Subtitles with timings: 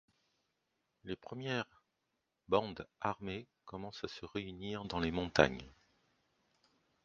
[1.03, 1.83] Les premières
[2.47, 5.61] bandes armées commencent à se réunir dans les montagnes.